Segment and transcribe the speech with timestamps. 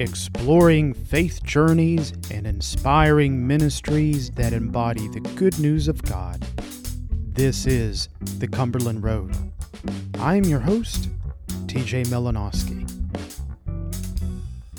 [0.00, 6.40] exploring faith journeys and inspiring ministries that embody the good news of God.
[7.34, 8.08] This is
[8.38, 9.36] the Cumberland Road.
[10.18, 11.10] I'm your host,
[11.66, 12.88] TJ Malinoski.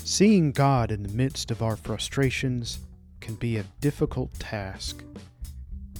[0.02, 2.80] Seeing God in the midst of our frustrations
[3.20, 5.04] can be a difficult task.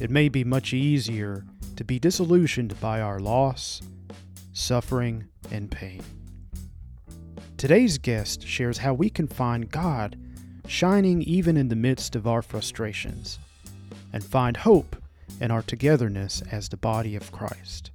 [0.00, 1.44] It may be much easier
[1.76, 3.82] to be disillusioned by our loss,
[4.52, 6.02] suffering, and pain.
[7.62, 10.18] Today's guest shares how we can find God
[10.66, 13.38] shining even in the midst of our frustrations
[14.12, 14.96] and find hope
[15.40, 17.92] in our togetherness as the body of Christ.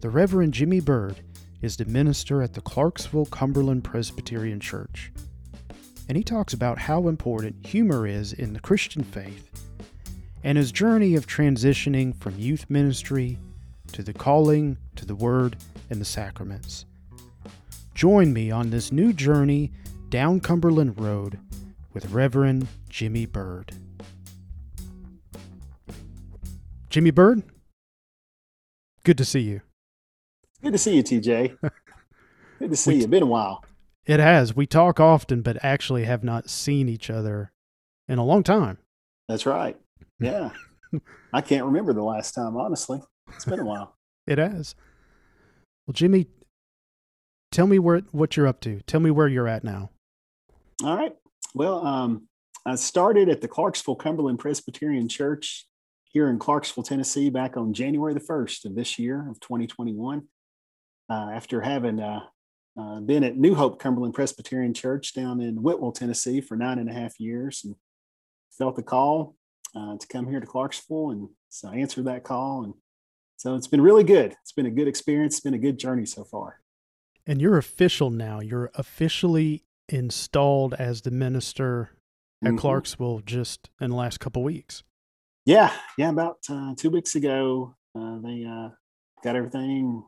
[0.00, 1.20] The Reverend Jimmy Bird
[1.60, 5.12] is the minister at the Clarksville Cumberland Presbyterian Church,
[6.08, 9.50] and he talks about how important humor is in the Christian faith
[10.42, 13.38] and his journey of transitioning from youth ministry
[13.92, 15.56] to the calling to the Word
[15.90, 16.86] and the sacraments.
[17.94, 19.70] Join me on this new journey
[20.08, 21.38] down Cumberland Road
[21.92, 23.72] with Reverend Jimmy Bird.
[26.90, 27.42] Jimmy Bird,
[29.04, 29.60] good to see you.
[30.62, 31.58] Good to see you, TJ.
[32.60, 33.08] Good to see we, you.
[33.08, 33.64] Been a while.
[34.06, 34.54] It has.
[34.54, 37.52] We talk often, but actually have not seen each other
[38.08, 38.78] in a long time.
[39.28, 39.76] That's right.
[40.20, 40.50] Yeah.
[41.32, 43.02] I can't remember the last time, honestly.
[43.34, 43.96] It's been a while.
[44.28, 44.76] it has.
[45.86, 46.28] Well, Jimmy,
[47.54, 48.80] tell me where what you're up to.
[48.86, 49.90] Tell me where you're at now.
[50.82, 51.12] All right.
[51.54, 52.28] Well, um,
[52.66, 55.66] I started at the Clarksville Cumberland Presbyterian Church
[56.04, 60.24] here in Clarksville, Tennessee, back on January the 1st of this year of 2021.
[61.08, 62.20] Uh, after having uh,
[62.80, 66.90] uh, been at New Hope Cumberland Presbyterian Church down in Whitwell, Tennessee for nine and
[66.90, 67.76] a half years and
[68.50, 69.36] felt the call
[69.76, 71.10] uh, to come here to Clarksville.
[71.10, 72.64] And so I answered that call.
[72.64, 72.74] And
[73.36, 74.34] so it's been really good.
[74.42, 75.34] It's been a good experience.
[75.34, 76.63] It's been a good journey so far.
[77.26, 78.40] And you're official now.
[78.40, 81.90] You're officially installed as the minister
[82.42, 82.58] at mm-hmm.
[82.58, 84.82] Clarksville just in the last couple weeks.
[85.46, 86.10] Yeah, yeah.
[86.10, 88.70] About uh, two weeks ago, uh, they uh,
[89.22, 90.04] got everything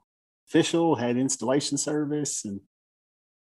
[0.49, 0.97] official.
[0.97, 2.61] Had installation service, and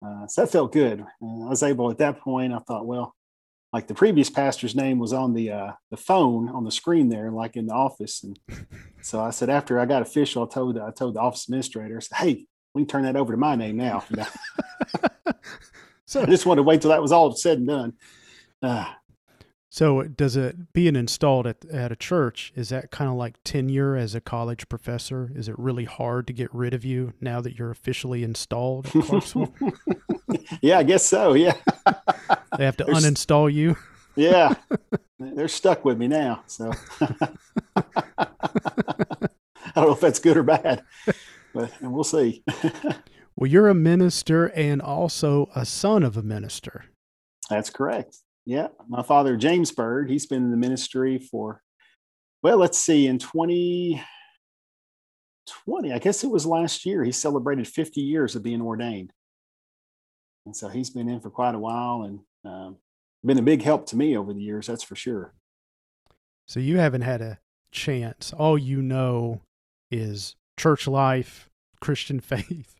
[0.05, 1.01] uh, so that felt good.
[1.01, 2.53] I was able at that point.
[2.53, 3.15] I thought, well,
[3.71, 7.31] like the previous pastor's name was on the uh, the phone on the screen there,
[7.31, 8.39] like in the office, and
[9.01, 11.99] so I said after I got official, I told I told the office administrator, I
[11.99, 14.03] said, hey, we can turn that over to my name now.
[16.05, 17.93] so I just wanted to wait till that was all said and done.
[18.61, 18.85] Uh,
[19.69, 23.95] so does it being installed at, at a church, is that kind of like tenure
[23.95, 25.31] as a college professor?
[25.33, 29.35] Is it really hard to get rid of you now that you're officially installed at
[30.61, 31.33] yeah, I guess so.
[31.33, 31.55] Yeah.
[32.57, 33.77] they have to There's, uninstall you.
[34.15, 34.55] yeah.
[35.19, 36.43] They're stuck with me now.
[36.47, 36.71] So
[37.01, 37.27] I
[39.75, 40.83] don't know if that's good or bad
[41.55, 42.43] but and we'll see.
[43.35, 46.85] well, you're a minister and also a son of a minister.
[47.49, 48.17] That's correct.
[48.45, 50.11] Yeah, my father James Bird.
[50.11, 51.63] He's been in the ministry for
[52.45, 58.35] well, let's see, in 2020, I guess it was last year, he celebrated 50 years
[58.35, 59.11] of being ordained.
[60.45, 62.77] And so he's been in for quite a while and um,
[63.23, 65.33] been a big help to me over the years, that's for sure.
[66.47, 67.39] So you haven't had a
[67.71, 68.31] chance.
[68.31, 69.41] All you know
[69.89, 71.49] is church life,
[71.81, 72.75] Christian faith,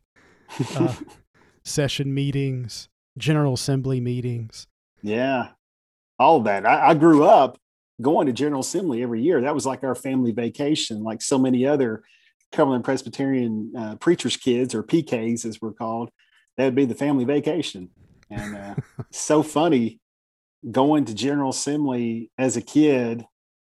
[0.76, 0.94] uh,
[1.64, 2.88] session meetings,
[3.18, 4.66] General Assembly meetings.
[5.02, 5.48] Yeah,
[6.18, 6.66] all of that.
[6.66, 7.58] I, I grew up
[8.00, 9.40] going to General Assembly every year.
[9.40, 12.02] That was like our family vacation, like so many other
[12.52, 16.10] Cumberland Presbyterian uh, preachers' kids or PKs, as we're called.
[16.56, 17.90] That would be the family vacation.
[18.30, 18.74] And uh,
[19.10, 20.00] so funny
[20.70, 23.24] going to General Assembly as a kid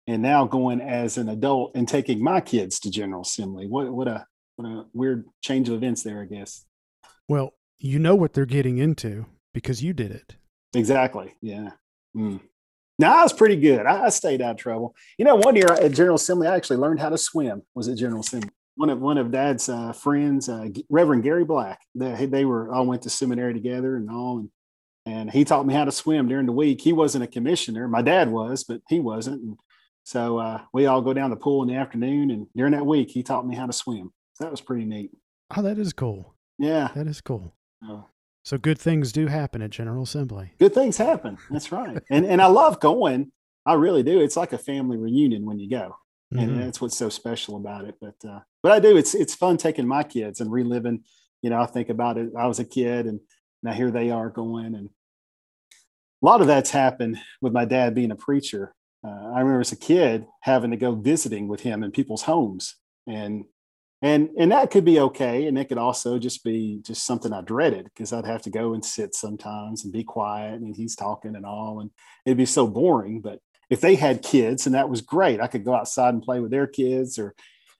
[0.06, 3.66] and now going as an adult and taking my kids to General Assembly.
[3.66, 4.26] What what a
[4.56, 6.64] what a weird change of events there, I guess.
[7.28, 10.36] Well, you know what they're getting into because you did it.
[10.74, 11.34] Exactly.
[11.40, 11.70] Yeah.
[12.16, 12.40] Mm.
[12.98, 13.86] Now I was pretty good.
[13.86, 14.94] I, I, stayed out of trouble.
[15.18, 17.62] You know, one year at General Assembly, I actually learned how to swim.
[17.74, 18.50] Was at General Assembly.
[18.76, 21.81] One of one of Dad's uh, friends, uh, Reverend Gary Black.
[21.94, 24.50] They, they were all went to seminary together and all, and
[25.04, 26.81] and he taught me how to swim during the week.
[26.81, 27.88] He wasn't a commissioner.
[27.88, 29.43] My dad was, but he wasn't.
[29.43, 29.58] And
[30.04, 33.10] so uh, we all go down the pool in the afternoon, and during that week,
[33.10, 34.12] he taught me how to swim.
[34.34, 35.10] So that was pretty neat.
[35.56, 36.34] Oh, that is cool.
[36.58, 37.54] Yeah, that is cool.
[37.84, 38.06] Oh.
[38.44, 40.52] So good things do happen at General Assembly.
[40.58, 41.38] Good things happen.
[41.50, 42.02] That's right.
[42.10, 43.31] and and I love going.
[43.64, 44.20] I really do.
[44.20, 45.96] It's like a family reunion when you go,
[46.34, 46.38] mm-hmm.
[46.38, 47.94] and that's what's so special about it.
[48.00, 48.96] But uh, but I do.
[48.96, 51.04] It's it's fun taking my kids and reliving.
[51.43, 52.31] You know, I think about it.
[52.37, 53.20] I was a kid, and
[53.62, 54.90] now here they are going, and
[56.22, 59.72] a lot of that's happened with my dad being a preacher uh, I remember as
[59.72, 62.76] a kid having to go visiting with him in people's homes.
[63.06, 63.44] And
[64.00, 65.46] and and that could be okay.
[65.46, 68.75] And it could also just be just something i dreaded because i'd have to go
[68.75, 71.81] and sit sometimes and be quiet and he's talking and all.
[71.81, 71.90] And
[72.26, 73.20] it'd be so boring.
[73.20, 73.40] But
[73.70, 76.50] if they had kids and that was great i could go outside and play with
[76.50, 77.19] their kids.
[77.19, 77.34] Or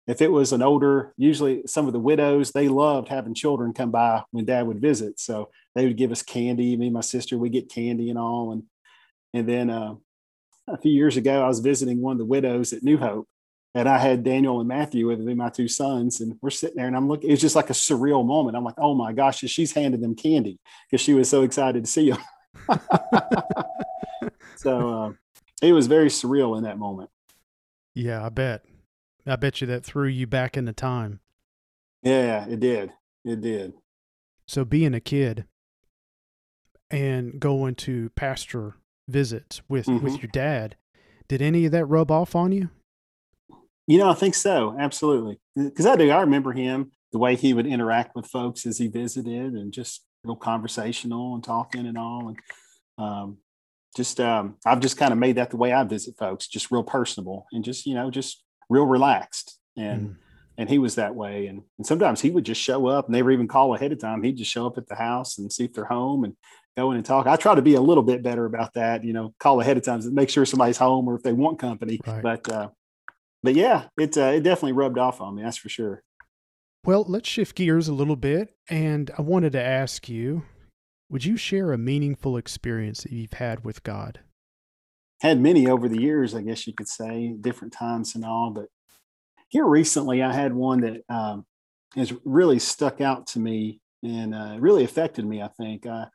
[0.08, 3.92] if it was an older usually some of the widows they loved having children come
[3.92, 5.20] by when dad would visit.
[5.20, 6.76] So they would give us candy.
[6.76, 8.52] Me and my sister we get candy and all.
[8.52, 8.64] And
[9.34, 9.94] and then uh,
[10.68, 13.26] a few years ago i was visiting one of the widows at new hope
[13.74, 16.86] and I had Daniel and Matthew with me, my two sons, and we're sitting there
[16.86, 18.56] and I'm looking, It was just like a surreal moment.
[18.56, 20.58] I'm like, oh my gosh, she's handing them candy
[20.90, 22.20] because she was so excited to see them.
[24.56, 25.12] so uh,
[25.62, 27.10] it was very surreal in that moment.
[27.94, 28.64] Yeah, I bet.
[29.26, 31.20] I bet you that threw you back into time.
[32.02, 32.92] Yeah, it did.
[33.24, 33.74] It did.
[34.46, 35.46] So being a kid
[36.90, 38.74] and going to pastor
[39.08, 40.04] visits with mm-hmm.
[40.04, 40.76] with your dad,
[41.28, 42.70] did any of that rub off on you?
[43.87, 44.76] You know, I think so.
[44.78, 45.40] Absolutely.
[45.56, 46.10] Because I do.
[46.10, 50.04] I remember him, the way he would interact with folks as he visited and just
[50.25, 52.28] real conversational and talking and all.
[52.28, 52.38] And
[52.96, 53.38] um,
[53.96, 56.84] just, um, I've just kind of made that the way I visit folks, just real
[56.84, 59.58] personable and just, you know, just real relaxed.
[59.76, 60.16] And, mm.
[60.56, 61.48] and he was that way.
[61.48, 64.22] And, and sometimes he would just show up and never even call ahead of time.
[64.22, 66.37] He'd just show up at the house and see if they're home and
[66.76, 67.26] go in and talk.
[67.26, 69.84] I try to be a little bit better about that, you know, call ahead of
[69.84, 72.00] time to make sure somebody's home or if they want company.
[72.06, 72.22] Right.
[72.22, 72.69] But, uh,
[73.42, 75.42] but yeah, it uh, it definitely rubbed off on me.
[75.42, 76.02] That's for sure.
[76.84, 80.44] Well, let's shift gears a little bit, and I wanted to ask you:
[81.10, 84.20] Would you share a meaningful experience that you've had with God?
[85.20, 88.50] Had many over the years, I guess you could say, different times and all.
[88.50, 88.66] But
[89.48, 91.44] here recently, I had one that um,
[91.96, 95.42] has really stuck out to me and uh, really affected me.
[95.42, 96.06] I think I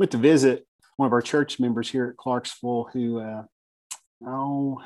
[0.00, 0.66] went to visit
[0.96, 3.42] one of our church members here at Clarksville, who uh,
[4.26, 4.80] oh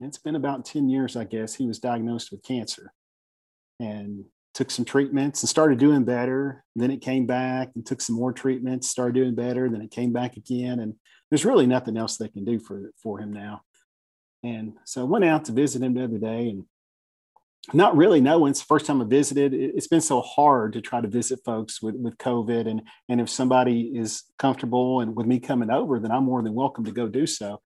[0.00, 2.92] it's been about 10 years, I guess, he was diagnosed with cancer
[3.78, 6.64] and took some treatments and started doing better.
[6.76, 9.68] Then it came back and took some more treatments, started doing better.
[9.68, 10.80] Then it came back again.
[10.80, 10.94] And
[11.30, 13.62] there's really nothing else they can do for, for him now.
[14.42, 16.64] And so I went out to visit him the other day and
[17.72, 19.54] not really knowing it's the first time I visited.
[19.54, 22.68] It's been so hard to try to visit folks with, with COVID.
[22.68, 26.54] And, and if somebody is comfortable and with me coming over, then I'm more than
[26.54, 27.60] welcome to go do so.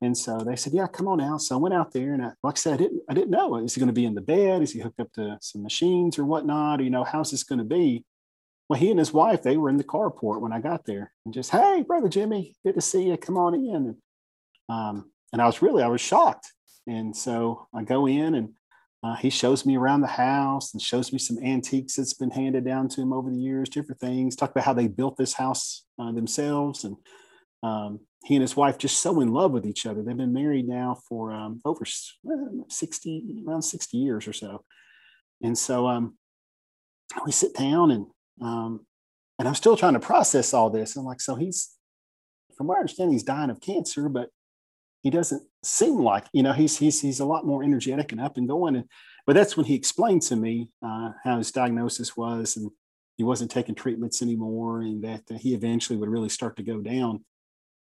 [0.00, 2.30] And so they said, "Yeah, come on out." So I went out there, and I,
[2.44, 4.20] like I said, I didn't, I didn't know is he going to be in the
[4.20, 4.62] bed?
[4.62, 6.82] Is he hooked up to some machines or whatnot?
[6.82, 8.04] You know, how's this going to be?
[8.68, 11.34] Well, he and his wife they were in the carport when I got there, and
[11.34, 13.16] just, "Hey, brother Jimmy, good to see you.
[13.16, 13.96] Come on in." And,
[14.68, 16.52] um, and I was really, I was shocked.
[16.86, 18.50] And so I go in, and
[19.02, 22.64] uh, he shows me around the house and shows me some antiques that's been handed
[22.64, 24.34] down to him over the years, different things.
[24.34, 26.96] Talk about how they built this house uh, themselves, and
[27.62, 30.02] um, he and his wife just so in love with each other.
[30.02, 34.64] They've been married now for um, over 60, around 60 years or so.
[35.42, 36.18] And so um,
[37.24, 38.06] we sit down and
[38.40, 38.86] um,
[39.38, 40.96] and I'm still trying to process all this.
[40.96, 41.70] I'm like, so he's,
[42.56, 44.30] from what I understand, he's dying of cancer, but
[45.12, 48.36] he doesn't seem like, you know, he's he's he's a lot more energetic and up
[48.36, 48.76] and going.
[48.76, 48.84] And
[49.26, 52.70] but that's when he explained to me uh, how his diagnosis was, and
[53.16, 56.80] he wasn't taking treatments anymore, and that uh, he eventually would really start to go
[56.80, 57.24] down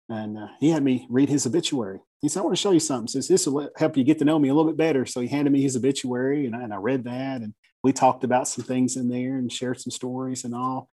[0.08, 2.00] and uh, he had me read his obituary.
[2.20, 3.08] He said, I want to show you something.
[3.08, 5.04] Says this will help you get to know me a little bit better.
[5.04, 8.24] So he handed me his obituary and I, and I read that and we talked
[8.24, 10.88] about some things in there and shared some stories and all.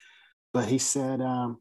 [0.52, 1.60] But he said, um,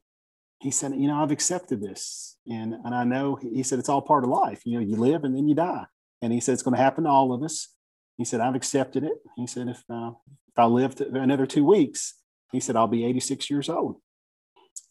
[0.59, 2.37] he said, you know, I've accepted this.
[2.49, 4.61] And, and I know, he said, it's all part of life.
[4.65, 5.85] You know, you live and then you die.
[6.21, 7.69] And he said, it's going to happen to all of us.
[8.17, 9.13] He said, I've accepted it.
[9.35, 10.11] He said, if, uh,
[10.47, 12.15] if I live another two weeks,
[12.51, 13.97] he said, I'll be 86 years old.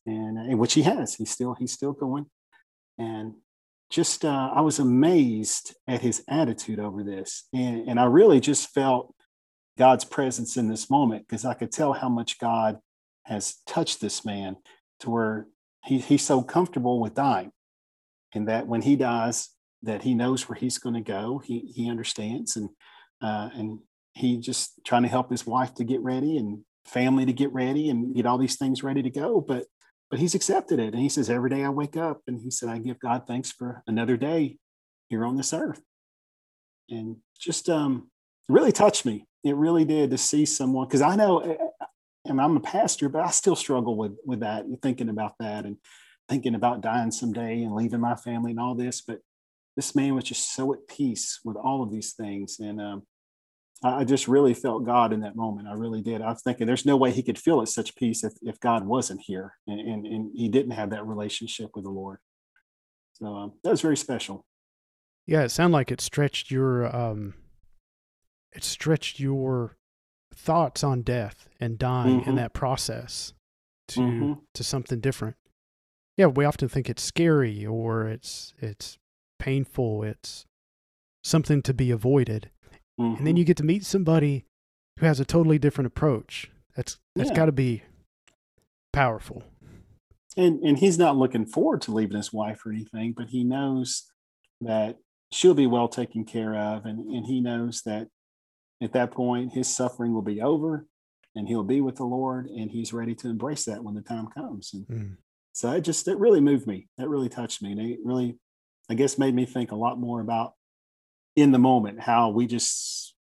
[0.04, 2.26] And, and which he has, he's still, he's still going
[2.98, 3.34] and
[3.90, 8.70] just uh, I was amazed at his attitude over this, and, and I really just
[8.70, 9.14] felt
[9.78, 12.78] God's presence in this moment because I could tell how much God
[13.24, 14.56] has touched this man
[15.00, 15.46] to where
[15.86, 17.52] he, he's so comfortable with dying,
[18.34, 19.50] and that when he dies,
[19.82, 21.40] that he knows where he's going to go.
[21.44, 22.68] He he understands, and
[23.22, 23.78] uh, and
[24.14, 27.90] he just trying to help his wife to get ready and family to get ready
[27.90, 29.40] and get all these things ready to go.
[29.40, 29.64] But
[30.10, 30.94] but he's accepted it.
[30.94, 33.50] And he says, every day I wake up and he said, I give God thanks
[33.50, 34.58] for another day
[35.08, 35.82] here on this earth.
[36.88, 38.08] And just um,
[38.48, 39.26] really touched me.
[39.42, 41.65] It really did to see someone, because I know,
[42.28, 45.64] and I'm a pastor, but I still struggle with, with that and thinking about that
[45.64, 45.76] and
[46.28, 49.00] thinking about dying someday and leaving my family and all this.
[49.00, 49.20] But
[49.76, 52.58] this man was just so at peace with all of these things.
[52.60, 53.02] And um,
[53.84, 55.68] I just really felt God in that moment.
[55.68, 56.22] I really did.
[56.22, 58.86] I was thinking there's no way he could feel at such peace if, if God
[58.86, 62.18] wasn't here and, and, and he didn't have that relationship with the Lord.
[63.14, 64.44] So um, that was very special.
[65.26, 67.34] Yeah, it sounded like it stretched your um,
[68.52, 69.76] it stretched your
[70.36, 72.30] thoughts on death and dying mm-hmm.
[72.30, 73.32] in that process
[73.88, 74.32] to mm-hmm.
[74.54, 75.36] to something different.
[76.16, 78.98] Yeah, we often think it's scary or it's it's
[79.38, 80.46] painful, it's
[81.24, 82.50] something to be avoided.
[83.00, 83.16] Mm-hmm.
[83.16, 83.36] And then mm-hmm.
[83.38, 84.44] you get to meet somebody
[84.98, 86.50] who has a totally different approach.
[86.74, 87.36] That's that's yeah.
[87.36, 87.82] got to be
[88.92, 89.44] powerful.
[90.36, 94.04] And and he's not looking forward to leaving his wife or anything, but he knows
[94.60, 94.98] that
[95.32, 98.08] she'll be well taken care of and, and he knows that
[98.82, 100.86] at that point his suffering will be over
[101.34, 104.28] and he'll be with the Lord and he's ready to embrace that when the time
[104.28, 104.72] comes.
[104.72, 105.16] And mm.
[105.52, 106.88] so it just it really moved me.
[106.96, 107.72] That really touched me.
[107.72, 108.38] And it really,
[108.90, 110.54] I guess, made me think a lot more about
[111.36, 113.14] in the moment how we just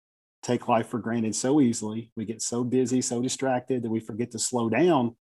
[0.42, 2.12] take life for granted so easily.
[2.16, 5.16] We get so busy, so distracted that we forget to slow down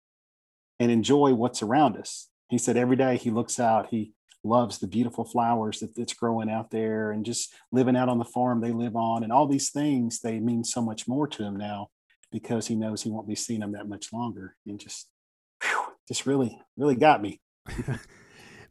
[0.80, 2.28] and enjoy what's around us.
[2.49, 6.50] He said every day he looks out, he loves the beautiful flowers that, that's growing
[6.50, 9.70] out there and just living out on the farm they live on and all these
[9.70, 11.88] things they mean so much more to him now
[12.32, 15.09] because he knows he won't be seeing them that much longer and just
[15.62, 17.40] whew, just really really got me.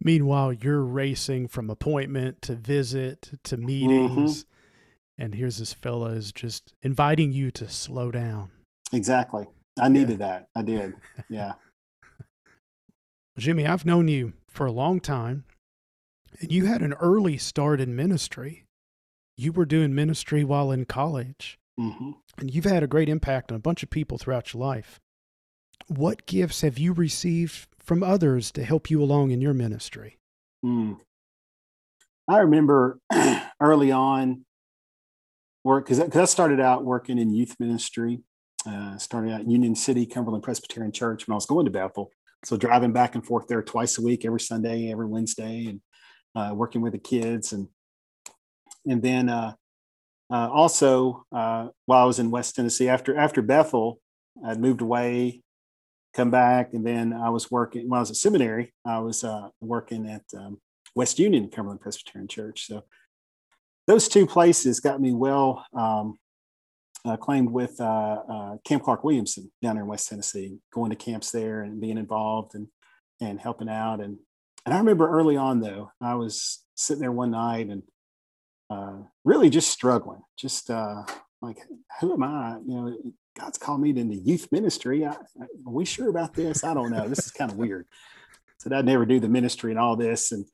[0.04, 5.24] Meanwhile you're racing from appointment to visit to meetings mm-hmm.
[5.24, 8.50] and here's this fella is just inviting you to slow down.
[8.92, 9.46] Exactly.
[9.80, 10.28] I needed yeah.
[10.28, 10.48] that.
[10.56, 10.94] I did.
[11.30, 11.54] Yeah.
[13.38, 15.46] Jimmy i've known you for a long time
[16.40, 18.66] and you had an early start in ministry.
[19.38, 21.60] You were doing ministry while in college.
[21.80, 22.12] Mm-hmm.
[22.38, 25.00] And you've had a great impact on a bunch of people throughout your life.
[25.88, 30.18] What gifts have you received from others to help you along in your ministry?
[30.64, 31.00] Mm.
[32.28, 33.00] I remember
[33.62, 34.46] early on
[35.64, 38.20] work because I started out working in youth ministry.
[38.68, 42.12] Uh, started out Union City Cumberland Presbyterian Church when I was going to Bethel.
[42.44, 45.82] So driving back and forth there twice a week, every Sunday, every Wednesday, and
[46.36, 47.68] uh, working with the kids and
[48.88, 49.54] and then uh,
[50.32, 54.00] uh, also uh, while I was in West Tennessee after after Bethel,
[54.46, 55.42] I'd moved away,
[56.14, 58.74] come back, and then I was working when I was at seminary.
[58.86, 60.60] I was uh, working at um,
[60.96, 62.68] West Union Cumberland Presbyterian Church.
[62.68, 62.84] So
[63.88, 66.20] those two places got me well um,
[67.20, 71.82] claimed with Camp Clark Williamson down there in West Tennessee, going to camps there and
[71.82, 72.68] being involved and
[73.22, 74.18] and helping out and
[74.66, 77.84] and I remember early on, though, I was sitting there one night and
[78.70, 81.04] uh, really just struggling, just uh,
[81.42, 81.60] like,
[82.00, 82.58] who am I?
[82.66, 82.98] You know,
[83.38, 85.06] God's called me into youth ministry.
[85.06, 86.64] I, I, are we sure about this?
[86.64, 87.08] I don't know.
[87.08, 87.88] This is kind of weird.
[88.60, 90.32] So I'd never do the ministry and all this.
[90.32, 90.46] And,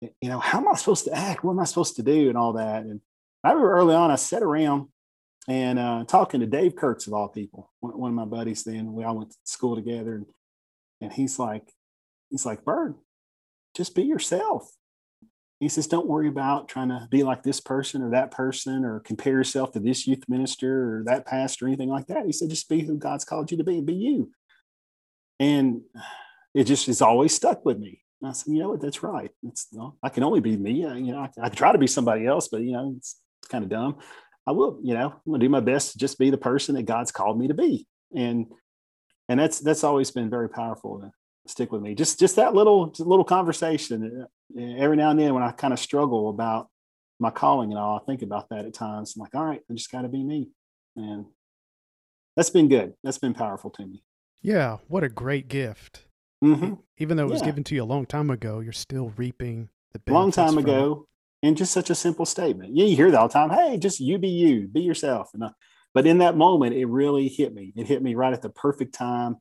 [0.00, 1.42] you know, how am I supposed to act?
[1.42, 2.28] What am I supposed to do?
[2.28, 2.82] And all that.
[2.82, 3.00] And
[3.42, 4.88] I remember early on, I sat around
[5.48, 8.64] and uh, talking to Dave Kurtz of all people, one, one, of my buddies.
[8.64, 10.26] Then we all went to school together, and
[11.00, 11.72] and he's like,
[12.30, 12.94] he's like, Bird,
[13.76, 14.70] just be yourself.
[15.60, 19.00] He says, don't worry about trying to be like this person or that person or
[19.00, 22.26] compare yourself to this youth minister or that pastor or anything like that.
[22.26, 24.30] He said, just be who God's called you to be and be you.
[25.40, 25.80] And
[26.54, 28.02] it just has always stuck with me.
[28.20, 28.82] And I said, you know what?
[28.82, 29.30] That's right.
[29.42, 30.84] It's, know, I can only be me.
[30.84, 33.48] I, you know, I, I try to be somebody else, but you know, it's, it's
[33.48, 33.96] kind of dumb.
[34.46, 36.84] I will, you know, I'm gonna do my best to just be the person that
[36.84, 37.86] God's called me to be.
[38.14, 38.46] And
[39.28, 41.00] and that's that's always been very powerful
[41.48, 41.94] stick with me.
[41.94, 45.78] Just just that little little conversation uh, every now and then when I kind of
[45.78, 46.68] struggle about
[47.18, 49.14] my calling and all, I think about that at times.
[49.16, 50.50] I'm like, all right, I just got to be me,
[50.96, 51.26] and
[52.36, 52.94] that's been good.
[53.02, 54.02] That's been powerful to me.
[54.42, 56.04] Yeah, what a great gift.
[56.44, 56.74] Mm-hmm.
[56.98, 57.46] Even though it was yeah.
[57.46, 61.08] given to you a long time ago, you're still reaping the long time ago,
[61.42, 62.76] and just such a simple statement.
[62.76, 63.50] Yeah, you hear that all the time.
[63.50, 65.30] Hey, just you be you, be yourself.
[65.32, 65.50] And I,
[65.94, 67.72] but in that moment, it really hit me.
[67.74, 69.36] It hit me right at the perfect time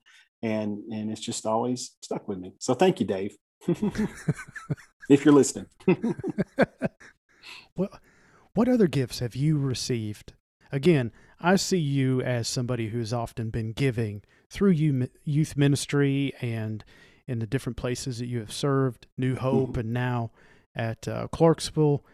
[0.45, 2.53] and and it's just always stuck with me.
[2.59, 3.35] So thank you, Dave,
[5.09, 5.65] if you're listening.
[7.73, 7.99] what
[8.53, 10.33] what other gifts have you received?
[10.71, 14.71] Again, I see you as somebody who's often been giving through
[15.23, 16.83] youth ministry and
[17.27, 19.79] in the different places that you have served, New Hope, mm-hmm.
[19.79, 20.31] and now
[20.75, 22.05] at uh, Clarksville.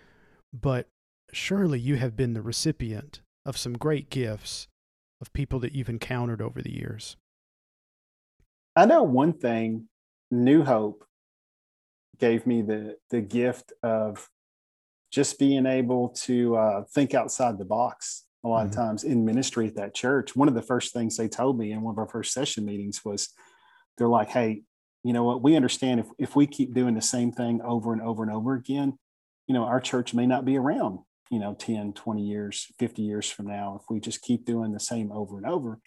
[0.53, 0.88] But
[1.33, 4.67] surely you have been the recipient of some great gifts
[5.19, 7.17] of people that you've encountered over the years.
[8.75, 9.88] I know one thing
[10.30, 11.06] New Hope
[12.20, 14.30] gave me the the gift of
[15.12, 18.70] just being able to uh, think outside the box a lot mm-hmm.
[18.70, 20.36] of times in ministry at that church.
[20.36, 23.04] One of the first things they told me in one of our first session meetings
[23.04, 23.30] was
[23.98, 24.63] they're like, hey,
[25.04, 28.01] you know what, we understand if, if we keep doing the same thing over and
[28.01, 28.98] over and over again,
[29.48, 31.00] you know, our church may not be around,
[31.30, 34.80] you know, 10, 20 years, 50 years from now, if we just keep doing the
[34.80, 35.80] same over and over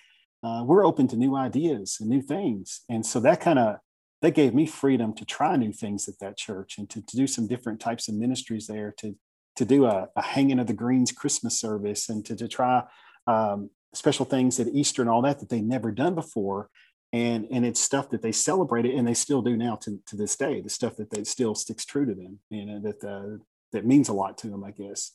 [0.44, 2.82] uh, we're open to new ideas and new things.
[2.88, 3.76] And so that kind of
[4.22, 7.26] that gave me freedom to try new things at that church and to, to do
[7.26, 9.16] some different types of ministries there to
[9.56, 12.82] to do a, a hanging of the greens Christmas service and to, to try
[13.26, 16.70] um, special things at Easter and all that that they never done before.
[17.12, 20.34] And, and it's stuff that they celebrated and they still do now to, to this
[20.34, 23.38] day, the stuff that they still sticks true to them, you know, that, uh,
[23.72, 25.12] that means a lot to them, I guess.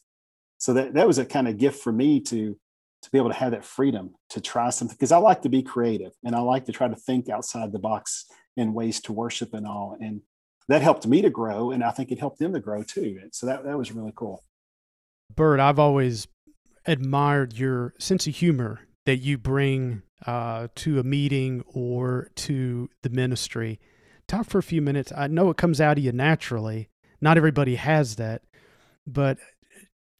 [0.57, 2.57] So that, that was a kind of gift for me to,
[3.01, 5.63] to be able to have that freedom to try something because I like to be
[5.63, 8.25] creative and I like to try to think outside the box
[8.57, 9.97] in ways to worship and all.
[9.99, 10.21] And
[10.67, 11.71] that helped me to grow.
[11.71, 13.17] And I think it helped them to grow too.
[13.21, 14.43] And so that, that was really cool.
[15.35, 16.27] Bird, I've always
[16.85, 23.09] admired your sense of humor that you bring uh, to a meeting or to the
[23.09, 23.79] ministry.
[24.27, 25.11] Talk for a few minutes.
[25.15, 26.89] I know it comes out of you naturally.
[27.21, 28.43] Not everybody has that,
[29.07, 29.37] but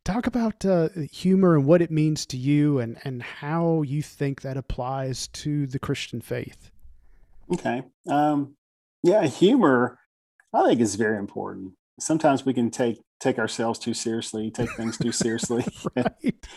[0.05, 4.41] talk about uh, humor and what it means to you and, and how you think
[4.41, 6.71] that applies to the Christian faith.
[7.51, 7.83] Okay.
[8.07, 8.55] Um,
[9.03, 9.99] yeah, humor,
[10.53, 11.73] I think, is very important.
[11.99, 15.65] Sometimes we can take take ourselves too seriously, take things too seriously,
[15.95, 16.47] right.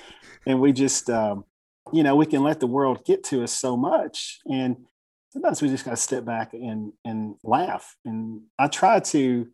[0.47, 1.45] and we just, um,
[1.93, 4.77] you know, we can let the world get to us so much, and
[5.31, 7.97] sometimes we just got to step back and and laugh.
[8.05, 9.49] And I try to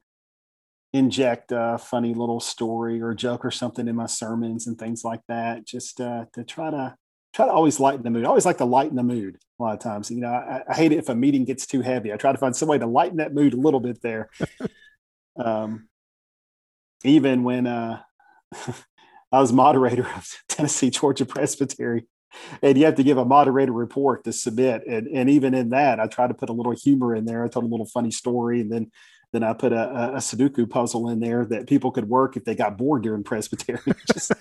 [0.93, 5.21] inject a funny little story or joke or something in my sermons and things like
[5.29, 6.97] that, just uh, to try to
[7.35, 8.25] try to always lighten the mood.
[8.25, 10.11] I always like to lighten the mood a lot of times.
[10.11, 12.13] You know, I, I hate it if a meeting gets too heavy.
[12.13, 14.31] I try to find some way to lighten that mood a little bit there.
[15.37, 15.89] um,
[17.05, 18.01] even when uh,
[19.33, 22.07] I was moderator of Tennessee Georgia Presbytery,
[22.63, 26.01] and you have to give a moderator report to submit, and and even in that,
[26.01, 27.45] I try to put a little humor in there.
[27.45, 28.91] I told a little funny story, and then
[29.33, 32.55] then I put a, a Sudoku puzzle in there that people could work if they
[32.55, 33.81] got bored during Presbytery.
[34.13, 34.33] Just,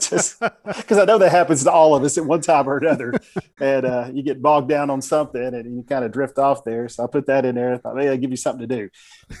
[0.00, 0.40] just
[0.76, 3.14] because I know that happens to all of us at one time or another,
[3.60, 6.88] and uh, you get bogged down on something and you kind of drift off there.
[6.88, 7.74] So I put that in there.
[7.74, 8.88] I thought, hey, I'll give you something to do.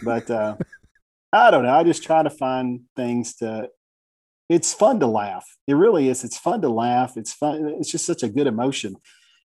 [0.02, 0.56] But uh,
[1.32, 1.74] I don't know.
[1.74, 3.68] I just try to find things to.
[4.48, 5.44] It's fun to laugh.
[5.66, 6.24] It really is.
[6.24, 7.16] It's fun to laugh.
[7.16, 7.76] It's fun.
[7.78, 8.96] It's just such a good emotion.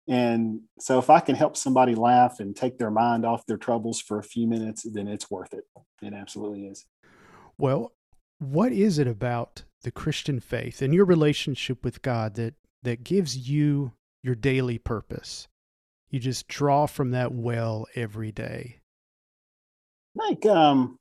[0.06, 4.00] And so if I can help somebody laugh and take their mind off their troubles
[4.00, 5.64] for a few minutes, then it's worth it.
[6.02, 6.84] It absolutely is.
[7.56, 7.92] Well,
[8.38, 13.48] what is it about the Christian faith and your relationship with God that that gives
[13.48, 15.48] you your daily purpose?
[16.10, 18.80] You just draw from that well every day.
[20.14, 20.98] Like um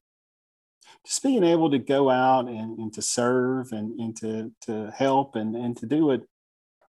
[1.05, 5.35] just being able to go out and, and to serve and, and to to help
[5.35, 6.21] and, and to do it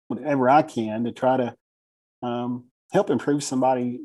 [0.08, 1.56] whatever I can to try to
[2.24, 4.00] um, help improve somebody,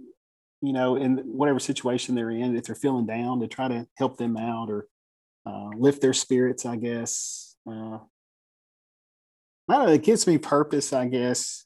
[0.60, 2.56] you know, in whatever situation they're in.
[2.56, 4.86] If they're feeling down, to try to help them out or
[5.46, 7.56] uh, lift their spirits, I guess.
[7.68, 7.98] Uh,
[9.68, 9.92] I don't know.
[9.92, 11.64] It gives me purpose, I guess,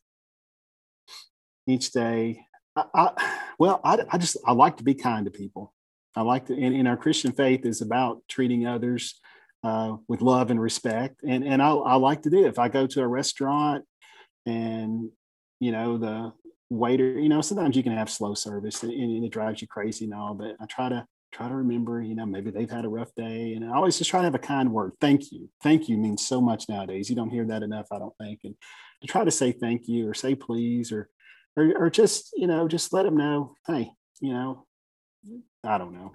[1.66, 2.40] each day.
[2.76, 5.72] I, I well, I, I just I like to be kind to people.
[6.14, 9.20] I like to, and, and our Christian faith is about treating others
[9.64, 12.48] uh, with love and respect, and and I, I like to do it.
[12.48, 13.84] If I go to a restaurant
[14.44, 15.10] and
[15.60, 16.32] you know the
[16.68, 20.04] waiter you know sometimes you can have slow service and, and it drives you crazy
[20.04, 22.88] and all but i try to try to remember you know maybe they've had a
[22.88, 25.48] rough day and i always just try to have a kind word thank you.
[25.62, 27.10] Thank you means so much nowadays.
[27.10, 28.54] You don't hear that enough i don't think and
[29.02, 31.08] to try to say thank you or say please or
[31.56, 33.90] or, or just you know just let them know hey
[34.20, 34.66] you know
[35.62, 36.12] i don't know.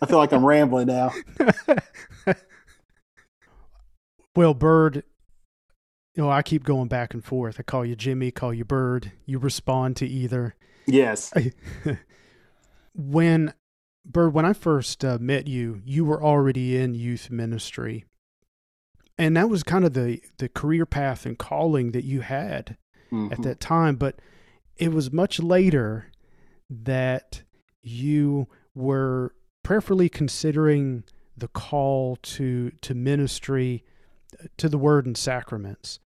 [0.00, 1.12] I feel like i'm rambling now.
[4.34, 5.04] Well bird
[6.14, 7.56] you know, I keep going back and forth.
[7.58, 9.12] I call you Jimmy, call you Bird.
[9.24, 10.54] You respond to either.
[10.86, 11.32] Yes.
[12.94, 13.54] when
[14.04, 18.04] Bird, when I first uh, met you, you were already in youth ministry,
[19.16, 22.76] and that was kind of the the career path and calling that you had
[23.10, 23.32] mm-hmm.
[23.32, 23.96] at that time.
[23.96, 24.16] But
[24.76, 26.10] it was much later
[26.68, 27.42] that
[27.82, 31.04] you were prayerfully considering
[31.36, 33.84] the call to to ministry
[34.56, 36.00] to the word and sacraments.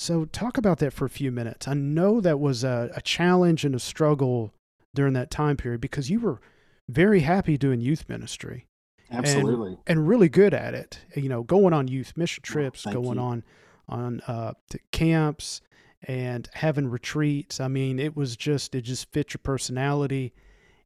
[0.00, 1.66] So, talk about that for a few minutes.
[1.66, 4.54] I know that was a, a, challenge and a struggle
[4.94, 6.40] during that time period because you were
[6.88, 8.68] very happy doing youth ministry.
[9.10, 9.70] Absolutely.
[9.70, 11.00] And, and really good at it.
[11.16, 13.24] You know, going on youth mission trips, oh, going you.
[13.24, 13.44] on
[13.88, 14.52] on uh,
[14.92, 15.62] camps
[16.04, 17.58] and having retreats.
[17.58, 20.32] I mean, it was just it just fit your personality,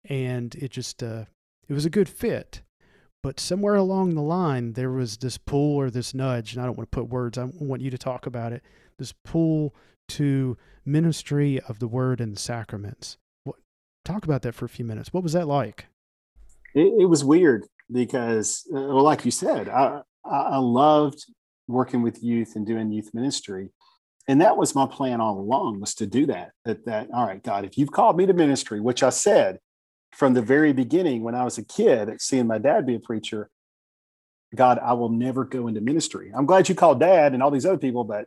[0.07, 1.27] and it just uh,
[1.69, 2.63] it was a good fit.
[3.23, 6.79] But somewhere along the line, there was this pull or this nudge, and I don't
[6.79, 7.37] want to put words.
[7.37, 8.63] I want you to talk about it.
[9.03, 9.75] This pull
[10.11, 13.19] to ministry of the word and the sacraments.
[13.45, 13.57] What,
[14.05, 15.13] talk about that for a few minutes.
[15.13, 15.87] What was that like?
[16.75, 21.25] It, it was weird because, uh, well, like you said, I, I loved
[21.69, 23.71] working with youth and doing youth ministry
[24.29, 27.43] and that was my plan all along was to do that that that all right
[27.43, 29.59] god if you've called me to ministry which i said
[30.13, 33.51] from the very beginning when I was a kid, seeing my dad be a preacher,
[34.55, 36.31] God, I will never go into ministry.
[36.35, 38.27] I'm glad you called dad and all these other people, but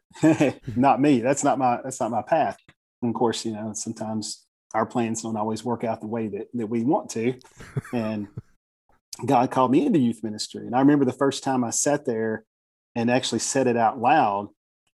[0.75, 1.19] not me.
[1.19, 2.57] That's not my that's not my path.
[3.01, 6.47] And of course, you know, sometimes our plans don't always work out the way that,
[6.53, 7.35] that we want to.
[7.93, 8.27] And
[9.25, 10.65] God called me into youth ministry.
[10.65, 12.43] And I remember the first time I sat there
[12.95, 14.49] and actually said it out loud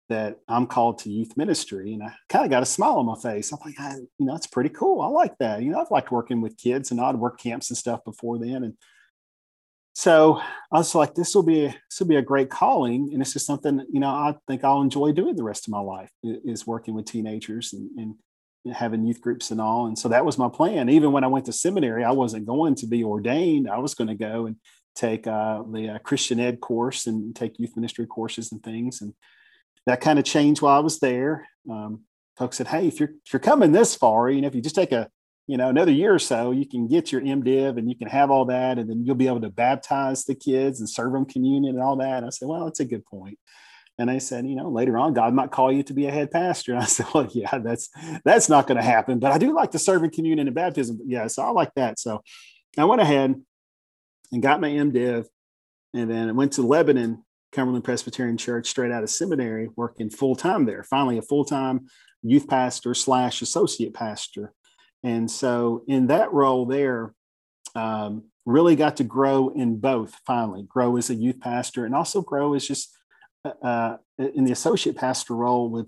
[0.08, 1.92] that I'm called to youth ministry.
[1.92, 3.52] And I kind of got a smile on my face.
[3.52, 3.78] I'm like,
[4.18, 5.02] you know, that's pretty cool.
[5.02, 5.62] I like that.
[5.62, 8.62] You know, I've liked working with kids and I'd work camps and stuff before then.
[8.64, 8.74] And
[9.98, 10.38] so
[10.70, 13.46] I was like, this will be this will be a great calling, and this is
[13.46, 16.92] something you know I think I'll enjoy doing the rest of my life is working
[16.92, 19.86] with teenagers and, and having youth groups and all.
[19.86, 20.90] And so that was my plan.
[20.90, 23.70] Even when I went to seminary, I wasn't going to be ordained.
[23.70, 24.56] I was going to go and
[24.94, 29.00] take uh, the uh, Christian Ed course and take youth ministry courses and things.
[29.00, 29.14] And
[29.86, 31.48] that kind of changed while I was there.
[31.70, 32.02] Um,
[32.36, 34.74] folks said, "Hey, if you're if you're coming this far, you know, if you just
[34.74, 35.08] take a
[35.46, 38.30] you know another year or so you can get your mdiv and you can have
[38.30, 41.74] all that and then you'll be able to baptize the kids and serve them communion
[41.74, 42.18] and all that.
[42.18, 43.38] And i said well that's a good point.
[43.98, 46.30] And they said you know later on god might call you to be a head
[46.30, 46.72] pastor.
[46.72, 47.88] And i said well yeah that's
[48.24, 50.98] that's not going to happen but i do like to serve in communion and baptism.
[51.04, 51.98] Yeah so i like that.
[51.98, 52.22] So
[52.76, 53.34] i went ahead
[54.32, 55.26] and got my mdiv
[55.94, 60.66] and then i went to lebanon cumberland presbyterian church straight out of seminary working full-time
[60.66, 61.86] there finally a full-time
[62.22, 64.52] youth pastor slash associate pastor
[65.06, 67.14] and so, in that role there,
[67.76, 72.22] um, really got to grow in both finally grow as a youth pastor and also
[72.22, 72.92] grow as just
[73.44, 75.86] uh, uh, in the associate pastor role with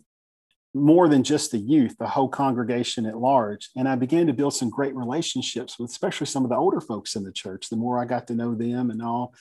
[0.72, 3.70] more than just the youth, the whole congregation at large.
[3.76, 7.16] And I began to build some great relationships with especially some of the older folks
[7.16, 7.70] in the church.
[7.70, 9.34] The more I got to know them and all,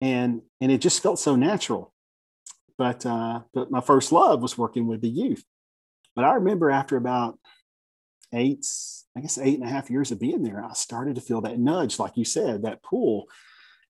[0.00, 1.92] and and it just felt so natural.
[2.76, 5.42] But uh, but my first love was working with the youth.
[6.14, 7.36] But I remember after about
[8.32, 8.66] eight,
[9.16, 11.58] I guess eight and a half years of being there, I started to feel that
[11.58, 13.26] nudge, like you said, that pull.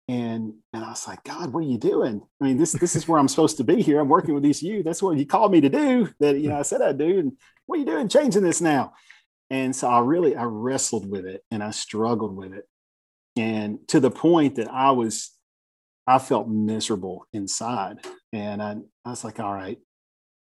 [0.10, 2.22] And and I was like, God, what are you doing?
[2.42, 4.00] I mean, this this is where I'm supposed to be here.
[4.00, 4.84] I'm working with these youth.
[4.84, 6.10] That's what you called me to do.
[6.20, 7.20] That you know, I said I'd do.
[7.20, 8.94] And what are you doing changing this now?
[9.50, 12.66] And so I really I wrestled with it and I struggled with it.
[13.38, 15.32] And to the point that I was
[16.06, 17.98] I felt miserable inside.
[18.34, 19.80] And I, I was like, all right,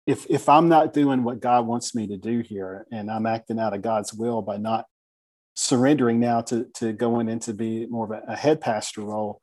[0.06, 3.58] if if I'm not doing what God wants me to do here, and I'm acting
[3.58, 4.86] out of God's will by not
[5.54, 9.40] surrendering now to to going into be more of a, a head pastor role,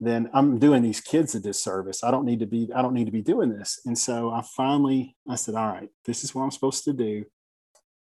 [0.00, 2.02] then I'm doing these kids a disservice.
[2.02, 3.80] I don't need to be I don't need to be doing this.
[3.86, 7.24] And so I finally I said, all right, this is what I'm supposed to do.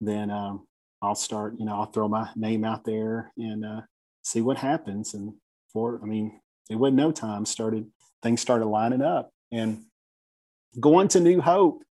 [0.02, 0.68] Then um,
[1.02, 1.56] I'll start.
[1.60, 3.82] You know, I'll throw my name out there and uh,
[4.24, 5.14] see what happens.
[5.14, 5.34] And
[5.74, 6.40] for I mean,
[6.72, 7.46] it wasn't no time.
[7.46, 7.86] Started
[8.24, 9.84] things started lining up and
[10.80, 11.84] going to New Hope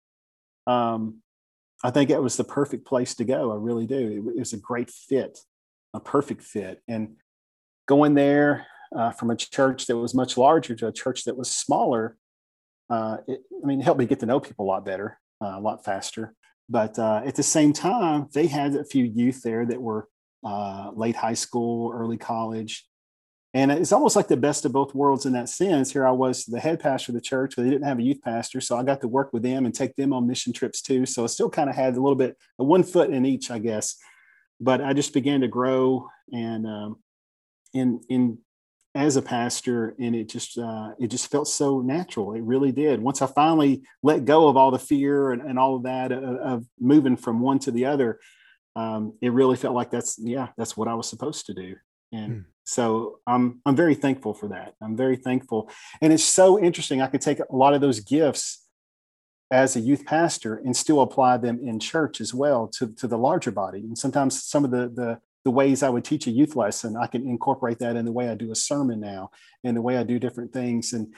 [0.68, 1.22] um,
[1.84, 3.52] I think it was the perfect place to go.
[3.52, 4.32] I really do.
[4.36, 5.40] It, was a great fit,
[5.94, 6.82] a perfect fit.
[6.88, 7.16] And
[7.88, 11.50] going there uh, from a church that was much larger to a church that was
[11.50, 12.18] smaller,
[12.90, 15.54] uh, it, I mean, it helped me get to know people a lot better, uh,
[15.56, 16.34] a lot faster.
[16.70, 20.08] But uh, at the same time, they had a few youth there that were
[20.44, 22.86] uh, late high school, early college,
[23.54, 25.92] and it's almost like the best of both worlds in that sense.
[25.92, 28.22] Here I was the head pastor of the church, but they didn't have a youth
[28.22, 28.60] pastor.
[28.60, 31.06] So I got to work with them and take them on mission trips too.
[31.06, 33.96] So I still kind of had a little bit, one foot in each, I guess.
[34.60, 36.98] But I just began to grow and um,
[37.74, 38.40] in in
[38.96, 42.34] as a pastor, and it just uh, it just felt so natural.
[42.34, 43.00] It really did.
[43.00, 46.24] Once I finally let go of all the fear and, and all of that of,
[46.24, 48.20] of moving from one to the other,
[48.76, 51.76] um, it really felt like that's yeah, that's what I was supposed to do.
[52.12, 52.46] And mm.
[52.64, 54.76] so I'm I'm very thankful for that.
[54.82, 55.70] I'm very thankful.
[56.02, 57.02] And it's so interesting.
[57.02, 58.64] I could take a lot of those gifts
[59.50, 63.18] as a youth pastor and still apply them in church as well to, to the
[63.18, 63.80] larger body.
[63.80, 67.08] And sometimes some of the, the the ways I would teach a youth lesson, I
[67.08, 69.32] can incorporate that in the way I do a sermon now
[69.64, 70.92] and the way I do different things.
[70.92, 71.14] And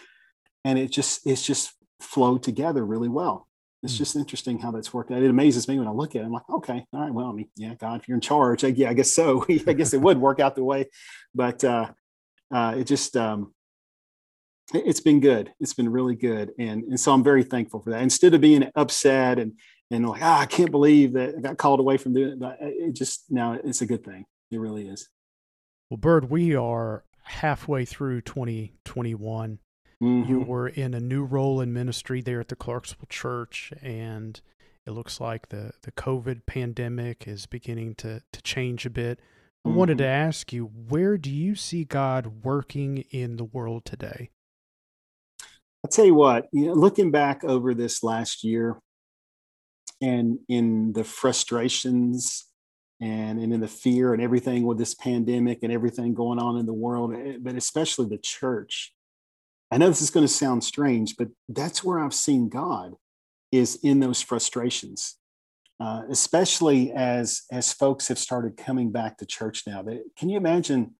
[0.63, 3.48] and it just it's just flowed together really well
[3.83, 3.97] it's hmm.
[3.97, 5.21] just interesting how that's worked out.
[5.21, 6.25] It amazes me when I look at it.
[6.25, 8.67] I'm like, okay, all right, well, I mean, yeah, God, if you're in charge, I,
[8.67, 9.45] yeah, I guess so.
[9.67, 10.89] I guess it would work out the way,
[11.33, 11.89] but uh,
[12.53, 13.53] uh, it just um,
[14.73, 15.53] it, has been good.
[15.59, 18.01] It's been really good, and and so I'm very thankful for that.
[18.01, 19.53] Instead of being upset and
[19.91, 22.57] and like, ah, I can't believe that I got called away from doing it, but
[22.59, 24.25] it just now it's a good thing.
[24.51, 25.07] It really is.
[25.89, 29.59] Well, Bird, we are halfway through 2021
[30.01, 30.29] Mm-hmm.
[30.29, 34.39] You were in a new role in ministry there at the Clarksville Church, and
[34.85, 39.19] it looks like the, the COVID pandemic is beginning to, to change a bit.
[39.65, 39.77] I mm-hmm.
[39.77, 40.27] wanted to mm-hmm.
[40.27, 44.29] ask you, where do you see God working in the world today?
[45.83, 48.77] I'll tell you what, you know, looking back over this last year
[50.01, 52.45] and in the frustrations
[53.01, 56.65] and, and in the fear and everything with this pandemic and everything going on in
[56.65, 58.93] the world, eh, but especially the church,
[59.71, 62.93] I know this is going to sound strange, but that's where I've seen God
[63.51, 65.15] is in those frustrations,
[65.79, 69.81] uh, especially as as folks have started coming back to church now.
[69.81, 70.95] They, can you imagine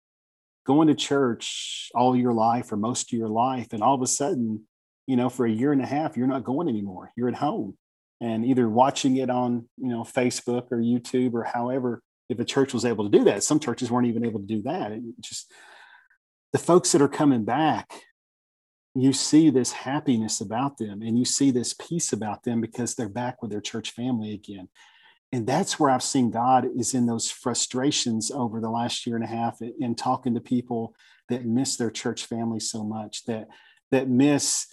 [0.65, 4.08] going to church all your life or most of your life, and all of a
[4.08, 4.65] sudden,
[5.08, 7.12] you know, for a year and a half, you're not going anymore.
[7.15, 7.75] You're at home
[8.21, 12.01] and either watching it on you know Facebook or YouTube or however.
[12.29, 14.62] If a church was able to do that, some churches weren't even able to do
[14.63, 14.91] that.
[14.91, 15.51] It just
[16.53, 18.03] the folks that are coming back
[18.95, 23.10] you see this happiness about them and you see this peace about them because they're
[23.10, 24.67] back with their church family again.
[25.32, 29.23] And that's where i've seen god is in those frustrations over the last year and
[29.23, 30.95] a half in talking to people
[31.30, 33.47] that miss their church family so much that
[33.91, 34.67] that miss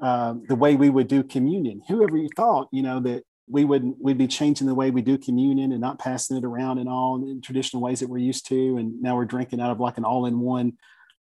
[0.00, 1.80] uh, the way we would do communion.
[1.88, 5.18] Whoever you thought you know that we would we'd be changing the way we do
[5.18, 8.76] communion and not passing it around in all in traditional ways that we're used to.
[8.76, 10.74] And now we're drinking out of like an all-in-one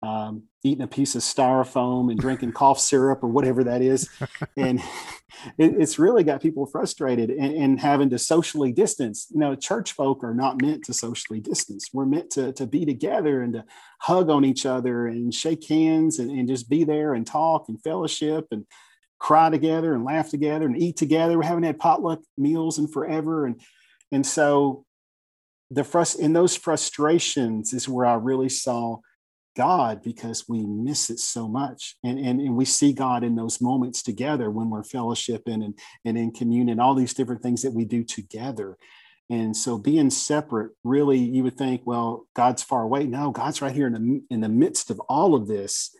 [0.03, 4.09] um, eating a piece of styrofoam and drinking cough syrup or whatever that is.
[4.57, 4.79] And
[5.57, 9.27] it, it's really got people frustrated and, and, having to socially distance.
[9.31, 11.89] You know, church folk are not meant to socially distance.
[11.91, 13.65] We're meant to, to be together and to
[13.99, 17.81] hug on each other and shake hands and, and just be there and talk and
[17.81, 18.65] fellowship and
[19.17, 21.39] cry together and laugh together and eat together.
[21.39, 23.47] We haven't had potluck meals in forever.
[23.47, 23.59] And,
[24.11, 24.85] and so
[25.71, 28.97] the frust- in those frustrations is where I really saw
[29.55, 31.95] God because we miss it so much.
[32.03, 36.17] And, and, and we see God in those moments together when we're fellowshipping and, and
[36.17, 38.77] in communion, all these different things that we do together.
[39.29, 43.05] And so being separate, really, you would think, well, God's far away.
[43.05, 45.95] No, God's right here in the, in the midst of all of this.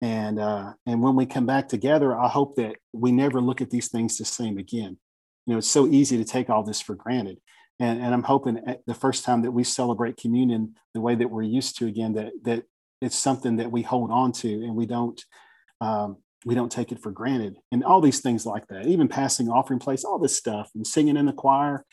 [0.00, 3.70] And, uh, and when we come back together, I hope that we never look at
[3.70, 4.98] these things the same again.
[5.46, 7.38] You know, it's so easy to take all this for granted.
[7.80, 11.42] And, and I'm hoping the first time that we celebrate communion the way that we're
[11.42, 12.64] used to again, that, that
[13.00, 15.22] it's something that we hold on to and we don't
[15.80, 17.56] um, we don't take it for granted.
[17.72, 21.16] And all these things like that even passing offering place all this stuff and singing
[21.16, 21.84] in the choir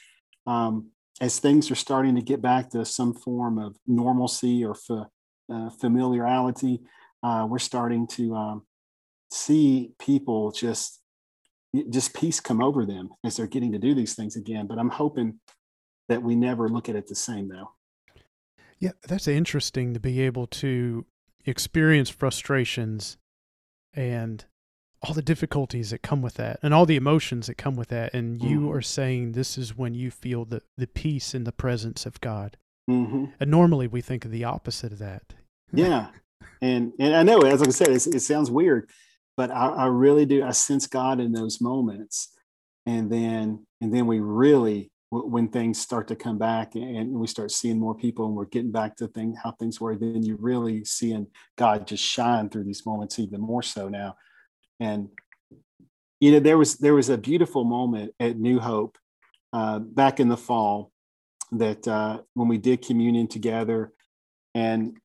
[0.47, 5.69] um, as things are starting to get back to some form of normalcy or uh,
[5.79, 6.81] familiarity
[7.23, 8.65] uh, we're starting to um,
[9.31, 10.99] see people just
[11.89, 14.67] just peace come over them as they're getting to do these things again.
[14.67, 15.39] But i'm hoping
[16.09, 17.71] that we never look at it the same though
[18.81, 21.05] yeah, that's interesting to be able to
[21.45, 23.17] experience frustrations
[23.93, 24.43] and
[25.03, 28.13] all the difficulties that come with that and all the emotions that come with that.
[28.13, 28.71] And you mm-hmm.
[28.71, 32.57] are saying this is when you feel the, the peace in the presence of God.
[32.89, 33.25] Mm-hmm.
[33.39, 35.33] And normally we think of the opposite of that.
[35.71, 36.07] yeah.
[36.59, 38.89] And, and I know, as I said, it sounds weird,
[39.37, 40.43] but I, I really do.
[40.43, 42.29] I sense God in those moments.
[42.85, 47.52] And then, and then we really when things start to come back and we start
[47.52, 50.86] seeing more people and we're getting back to thing how things were then you're really
[50.86, 54.15] seeing god just shine through these moments even more so now.
[54.80, 55.10] And
[56.21, 58.97] you know there was there was a beautiful moment at new hope
[59.52, 60.91] uh, back in the fall
[61.52, 63.91] that uh, when we did communion together
[64.56, 64.97] and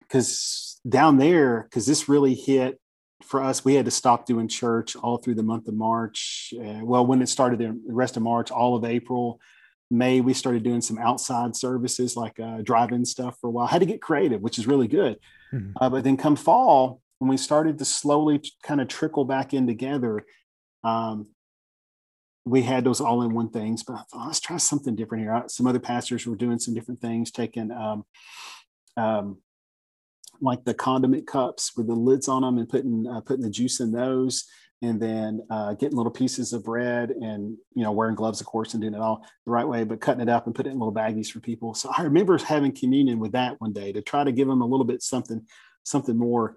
[0.00, 2.78] because down there because this really hit
[3.22, 6.54] for us, we had to stop doing church all through the month of March.
[6.56, 9.40] Uh, well, when it started the rest of March, all of April,
[9.90, 13.66] May, we started doing some outside services like uh, drive-in stuff for a while.
[13.66, 15.18] had to get creative, which is really good.
[15.52, 15.72] Mm-hmm.
[15.80, 19.66] Uh, but then come fall, when we started to slowly kind of trickle back in
[19.66, 20.24] together,
[20.84, 21.28] um,
[22.44, 23.82] we had those all-in-one things.
[23.82, 25.42] But I thought, let's try something different here.
[25.48, 28.04] Some other pastors were doing some different things, taking um,
[28.96, 29.38] um,
[30.40, 33.80] like the condiment cups with the lids on them and putting uh, putting the juice
[33.80, 34.46] in those
[34.80, 38.74] and then uh, getting little pieces of bread and you know wearing gloves of course
[38.74, 40.78] and doing it all the right way but cutting it up and putting it in
[40.78, 41.74] little baggies for people.
[41.74, 44.66] So i remember having communion with that one day to try to give them a
[44.66, 45.46] little bit something
[45.82, 46.56] something more.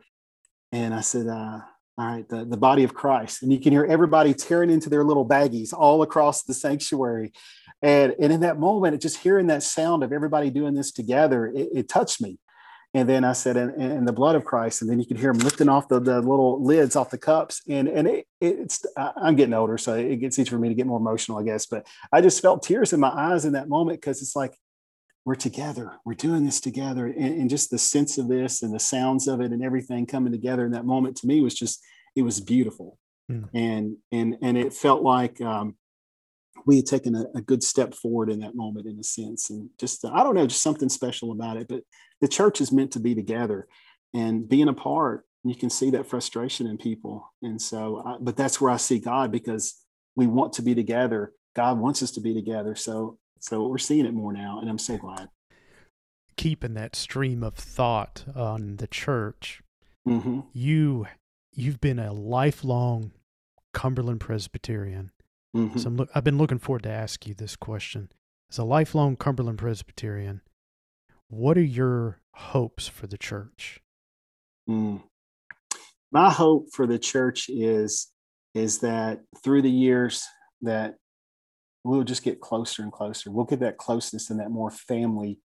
[0.72, 1.60] And i said uh,
[1.98, 3.44] all right the, the body of christ.
[3.44, 7.32] And you can hear everybody tearing into their little baggies all across the sanctuary.
[7.82, 11.70] And, and in that moment just hearing that sound of everybody doing this together it,
[11.74, 12.38] it touched me
[12.94, 14.82] and then I said, in, in the blood of Christ.
[14.82, 17.62] And then you could hear him lifting off the, the little lids off the cups.
[17.70, 20.88] And, and it, it's, I'm getting older, so it gets easier for me to get
[20.88, 21.66] more emotional, I guess.
[21.66, 24.58] But I just felt tears in my eyes in that moment because it's like,
[25.24, 27.06] we're together, we're doing this together.
[27.06, 30.32] And, and just the sense of this and the sounds of it and everything coming
[30.32, 31.82] together in that moment to me was just,
[32.16, 32.98] it was beautiful.
[33.32, 33.50] Mm.
[33.54, 35.76] And, and, and it felt like, um,
[36.66, 39.50] we had taken a, a, good step forward in that moment in a sense.
[39.50, 41.84] And just uh, i don't know just something special about it but
[42.20, 43.68] the church is meant to be together.
[44.14, 47.34] And being apart you can see that frustration in people.
[47.42, 49.76] And so I, but that's where i see god because
[50.16, 51.34] we want to be together.
[51.56, 52.76] God wants us to be together.
[52.76, 55.30] So so we're seeing it more now and i'm so glad.
[56.38, 59.62] Keeping that stream of thought on the church
[60.08, 60.42] mm-hmm.
[60.54, 61.08] you
[61.54, 63.12] you've been a lifelong
[63.74, 65.12] Cumberland Presbyterian.
[65.56, 65.80] Mhm.
[65.80, 68.12] So I'm look, I've been looking forward to ask you this question.
[68.50, 70.42] As a lifelong Cumberland Presbyterian,
[71.28, 73.82] what are your hopes for the church?
[74.70, 75.04] Mm.
[76.12, 78.12] My hope for the church is
[78.54, 80.26] is that through the years
[80.62, 80.96] that
[81.84, 83.32] we'll just get closer and closer.
[83.32, 85.40] We'll get that closeness and that more family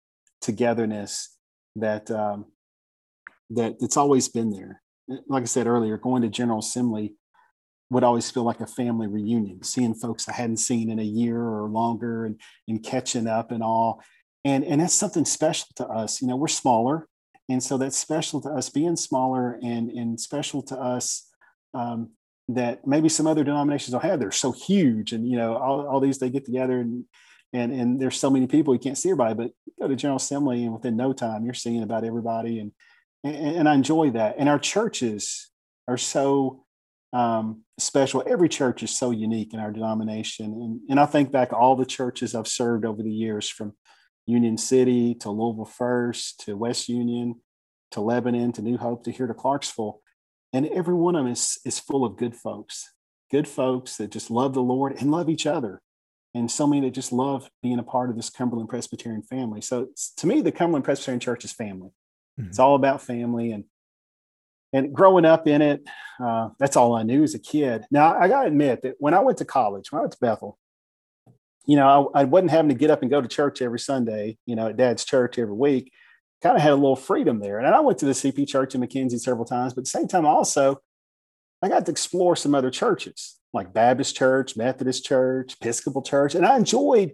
[0.41, 1.37] togetherness
[1.77, 2.47] that um,
[3.51, 4.83] that it's always been there.
[5.29, 7.17] Like I said earlier, going to General Assembly
[7.93, 11.39] would always feel like a family reunion, seeing folks I hadn't seen in a year
[11.39, 14.03] or longer and, and catching up and all.
[14.47, 16.23] And, and that's something special to us.
[16.23, 17.07] You know, we're smaller.
[17.51, 21.29] And so that's special to us being smaller and, and special to us
[21.75, 22.13] um,
[22.49, 24.21] that maybe some other denominations don't have.
[24.21, 25.13] They're so huge.
[25.13, 27.05] And, you know, all, all these, they get together and,
[27.53, 30.17] and, and there's so many people, you can't see everybody, but you go to General
[30.17, 32.59] Assembly and within no time, you're seeing about everybody.
[32.59, 32.73] And,
[33.23, 34.37] and, and I enjoy that.
[34.39, 35.51] And our churches
[35.87, 36.62] are so
[37.13, 38.23] um, special.
[38.27, 40.47] Every church is so unique in our denomination.
[40.47, 43.75] And, and I think back all the churches I've served over the years from
[44.27, 47.41] Union City to Louisville First to West Union
[47.91, 50.01] to Lebanon to New Hope to here to Clarksville.
[50.53, 52.93] And every one of them is, is full of good folks,
[53.31, 55.81] good folks that just love the Lord and love each other.
[56.35, 59.61] And so many that just love being a part of this Cumberland Presbyterian family.
[59.61, 61.91] So to me, the Cumberland Presbyterian Church is family.
[62.41, 62.49] Mm-hmm.
[62.49, 63.53] It's all about family.
[63.53, 63.65] And
[64.73, 65.83] and growing up in it,
[66.23, 67.85] uh, that's all I knew as a kid.
[67.91, 70.19] Now I got to admit that when I went to college, when I went to
[70.21, 70.59] Bethel,
[71.67, 74.37] you know, I, I, wasn't having to get up and go to church every Sunday,
[74.47, 75.93] you know, at dad's church every week.
[76.43, 77.59] Kind of had a little freedom there.
[77.59, 80.09] And I went to the CP church in McKenzie several times, but at the same
[80.09, 80.81] time, also,
[81.63, 86.35] I got to explore some other churches like Baptist church, Methodist church, Episcopal church.
[86.35, 87.13] And I enjoyed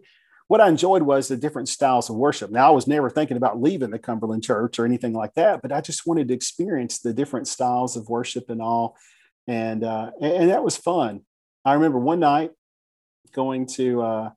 [0.48, 2.50] what I enjoyed was the different styles of worship.
[2.50, 5.72] Now, I was never thinking about leaving the Cumberland church or anything like that, but
[5.72, 8.96] I just wanted to experience the different styles of worship and all.
[9.46, 11.20] And, uh, and that was fun.
[11.64, 12.50] I remember one night
[13.32, 14.30] going to uh,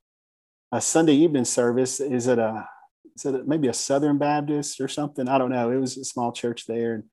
[0.72, 2.00] a Sunday evening service.
[2.00, 2.68] Is it a
[3.16, 5.28] is it maybe a Southern Baptist or something?
[5.28, 5.72] I don't know.
[5.72, 7.04] It was a small church there, and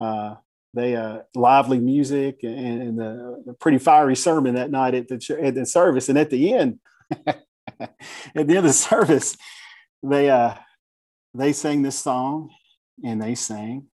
[0.00, 0.36] uh,
[0.72, 5.38] they uh, lively music and, and the, the, pretty fiery sermon that night at the
[5.40, 6.08] at the service.
[6.08, 6.78] And at the end,
[7.80, 7.96] at
[8.34, 9.36] the end of the service,
[10.02, 10.54] they uh,
[11.34, 12.50] they sang this song,
[13.04, 13.86] and they sang,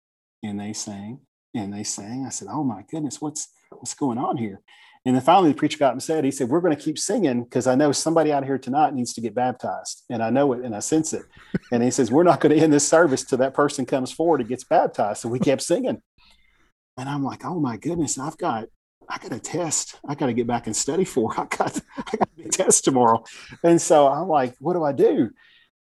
[0.44, 1.20] and they sang,
[1.54, 2.26] and they sang.
[2.26, 4.62] I said, "Oh my goodness, what's what's going on here?"
[5.06, 7.00] And then finally, the preacher got up and said, he said, we're going to keep
[7.00, 10.04] singing because I know somebody out here tonight needs to get baptized.
[10.10, 11.24] And I know it and I sense it.
[11.72, 14.42] And he says, we're not going to end this service till that person comes forward
[14.42, 15.22] and gets baptized.
[15.22, 16.02] So we kept singing.
[16.98, 18.66] And I'm like, oh my goodness, I've got,
[19.10, 20.00] I got a test.
[20.08, 21.34] I got to get back and study for.
[21.38, 23.24] I got, I got a test tomorrow.
[23.64, 25.32] And so I'm like, what do I do?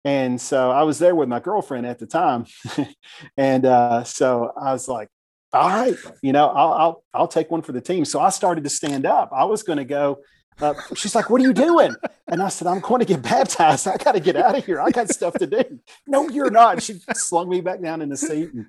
[0.05, 2.45] And so I was there with my girlfriend at the time.
[3.37, 5.09] and uh, so I was like,
[5.51, 8.05] all right, you know, I'll, I'll, I'll take one for the team.
[8.05, 9.31] So I started to stand up.
[9.33, 10.19] I was going to go.
[10.59, 11.95] Uh, she's like, "What are you doing?"
[12.27, 13.87] And I said, "I'm going to get baptized.
[13.87, 14.81] I got to get out of here.
[14.81, 16.81] I got stuff to do." No, you're not.
[16.81, 18.51] She slung me back down in the seat.
[18.53, 18.67] And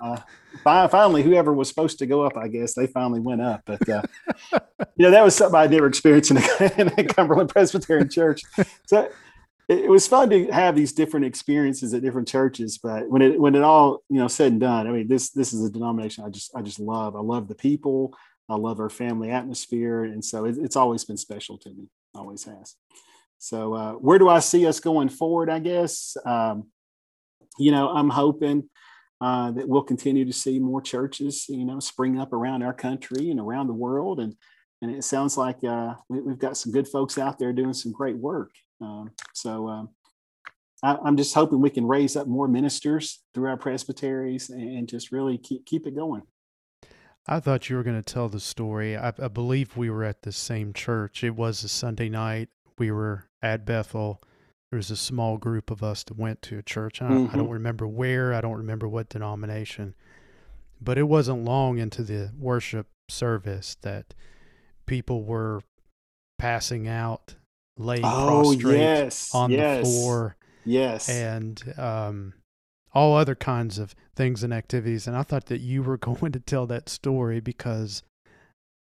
[0.00, 3.62] uh, finally, whoever was supposed to go up, I guess they finally went up.
[3.64, 4.02] But uh,
[4.96, 8.42] you know, that was something I'd never experienced in a, in a Cumberland Presbyterian church.
[8.86, 9.08] So
[9.70, 12.78] it, was fun to have these different experiences at different churches.
[12.78, 15.52] But when it when it all you know said and done, I mean this this
[15.52, 17.14] is a denomination I just I just love.
[17.14, 18.14] I love the people.
[18.50, 21.88] I love our family atmosphere, and so it, it's always been special to me.
[22.14, 22.74] Always has.
[23.38, 25.48] So uh, where do I see us going forward?
[25.48, 26.68] I guess um,
[27.58, 28.68] you know I'm hoping.
[29.22, 33.30] Uh, that we'll continue to see more churches, you know, spring up around our country
[33.30, 34.34] and around the world, and
[34.82, 37.92] and it sounds like uh, we, have got some good folks out there doing some
[37.92, 38.50] great work.
[38.80, 39.90] Um, so um,
[40.82, 45.12] I, am just hoping we can raise up more ministers through our presbyteries and just
[45.12, 46.22] really keep keep it going.
[47.26, 48.96] I thought you were going to tell the story.
[48.96, 51.22] I, I, believe we were at the same church.
[51.22, 52.48] It was a Sunday night.
[52.78, 54.22] We were at Bethel.
[54.70, 57.02] There was a small group of us that went to a church.
[57.02, 57.34] I, mm-hmm.
[57.34, 58.32] I don't remember where.
[58.32, 59.94] I don't remember what denomination.
[60.80, 64.14] But it wasn't long into the worship service that
[64.86, 65.60] people were
[66.38, 67.34] passing out
[67.80, 70.36] laying oh, prostrate yes, on yes, the floor.
[70.64, 71.08] Yes.
[71.08, 72.34] And um,
[72.92, 75.06] all other kinds of things and activities.
[75.06, 78.02] And I thought that you were going to tell that story because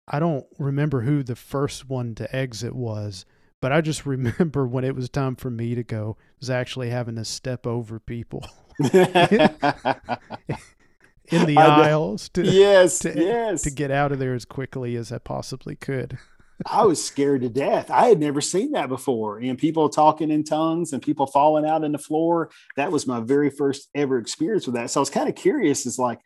[0.06, 3.24] I don't remember who the first one to exit was,
[3.60, 7.16] but I just remember when it was time for me to go, was actually having
[7.16, 8.46] to step over people.
[11.30, 15.12] in the aisles to yes to, yes to get out of there as quickly as
[15.12, 16.18] I possibly could.
[16.66, 17.90] I was scared to death.
[17.90, 19.38] I had never seen that before.
[19.38, 22.50] And people talking in tongues and people falling out on the floor.
[22.76, 24.90] That was my very first ever experience with that.
[24.90, 25.84] So I was kind of curious.
[25.84, 26.20] Is like,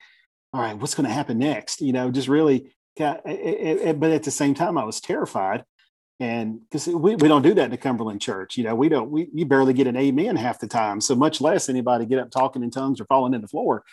[0.53, 1.81] all right, what's going to happen next?
[1.81, 5.65] You know, just really, got, it, it, but at the same time, I was terrified.
[6.21, 9.11] And because we, we don't do that in the Cumberland church, you know, we don't,
[9.11, 11.01] we, you barely get an amen half the time.
[11.01, 13.85] So much less anybody get up talking in tongues or falling in the floor.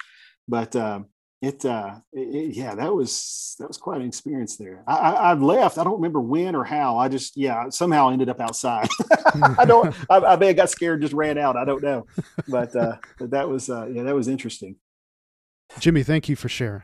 [0.48, 1.06] But, um,
[1.42, 4.84] it, uh, it, yeah, that was that was quite an experience there.
[4.88, 5.78] I, I, have left.
[5.78, 6.98] I don't remember when or how.
[6.98, 8.88] I just yeah somehow ended up outside.
[9.58, 9.94] I don't.
[10.10, 11.56] I, I may have got scared, just ran out.
[11.56, 12.06] I don't know,
[12.48, 14.78] but uh, but that was uh, yeah that was interesting.
[15.80, 16.84] Jimmy, thank you for sharing.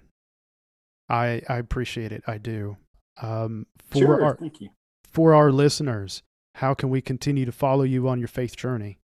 [1.10, 2.24] I I appreciate it.
[2.28, 2.78] I do.
[3.22, 4.70] Um, for sure, our, thank you.
[5.10, 6.24] For our listeners,
[6.56, 9.00] how can we continue to follow you on your faith journey?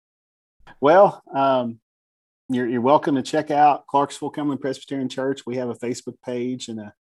[0.80, 1.78] Well, um,
[2.48, 5.42] you're, you're welcome to check out Clarksville Cumberland Presbyterian Church.
[5.46, 6.94] We have a Facebook page and a,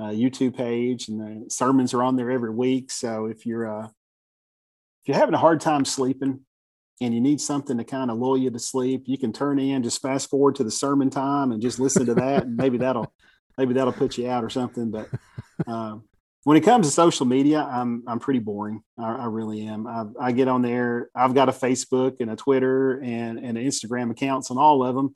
[0.00, 2.90] a, YouTube page, and the sermons are on there every week.
[2.90, 6.40] So if you're uh, if you're having a hard time sleeping
[7.00, 9.84] and you need something to kind of lull you to sleep, you can turn in,
[9.84, 13.12] just fast forward to the sermon time and just listen to that, and maybe that'll
[13.56, 14.90] maybe that'll put you out or something.
[14.90, 15.08] But
[15.68, 16.07] um,
[16.48, 18.82] when it comes to social media, I'm I'm pretty boring.
[18.98, 19.86] I, I really am.
[19.86, 21.10] I, I, get on there.
[21.14, 25.12] I've got a Facebook and a Twitter and and Instagram accounts on all of them,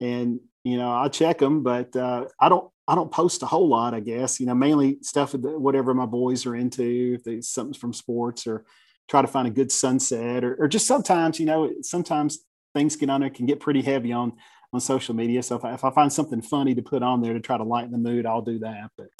[0.00, 3.68] and you know I check them, but uh, I don't I don't post a whole
[3.68, 3.94] lot.
[3.94, 7.14] I guess you know mainly stuff whatever my boys are into.
[7.14, 8.64] If they something from sports or
[9.08, 12.40] try to find a good sunset or, or just sometimes you know sometimes
[12.74, 14.32] things get on there can get pretty heavy on
[14.72, 15.44] on social media.
[15.44, 17.62] So if I, if I find something funny to put on there to try to
[17.62, 18.90] lighten the mood, I'll do that.
[18.96, 19.10] But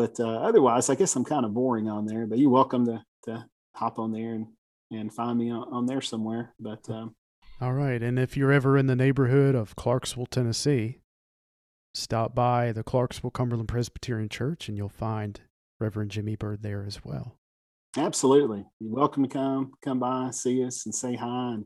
[0.00, 2.26] but uh, otherwise, I guess I'm kind of boring on there.
[2.26, 3.44] But you're welcome to to
[3.74, 4.46] hop on there and
[4.90, 6.54] and find me on, on there somewhere.
[6.58, 7.14] But um,
[7.60, 11.00] all right, and if you're ever in the neighborhood of Clarksville, Tennessee,
[11.94, 15.42] stop by the Clarksville Cumberland Presbyterian Church, and you'll find
[15.78, 17.36] Reverend Jimmy Bird there as well.
[17.98, 21.56] Absolutely, you're welcome to come come by, see us, and say hi.
[21.56, 21.64] And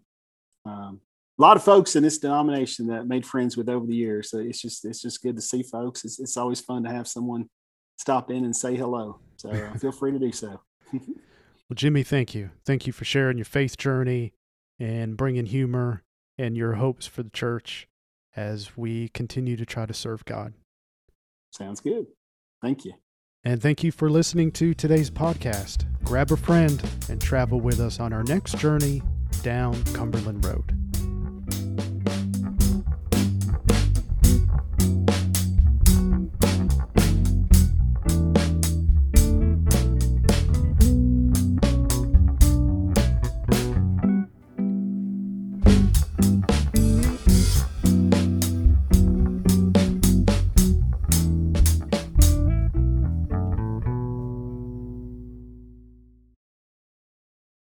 [0.66, 1.00] um,
[1.38, 4.30] a lot of folks in this denomination that I made friends with over the years.
[4.30, 6.04] So it's just it's just good to see folks.
[6.04, 7.48] It's, it's always fun to have someone
[7.96, 9.18] stop in and say hello.
[9.36, 10.60] So uh, feel free to do so.
[10.92, 11.02] well,
[11.74, 12.50] Jimmy, thank you.
[12.64, 14.32] Thank you for sharing your faith journey
[14.78, 16.02] and bringing humor
[16.38, 17.88] and your hopes for the church
[18.36, 20.54] as we continue to try to serve God.
[21.52, 22.06] Sounds good.
[22.60, 22.94] Thank you.
[23.44, 25.84] And thank you for listening to today's podcast.
[26.02, 29.02] Grab a friend and travel with us on our next journey
[29.42, 30.83] down Cumberland Road.